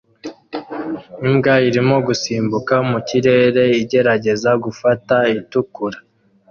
[1.27, 5.97] Imbwa irimo gusimbuka mu kirere igerageza gufata itukura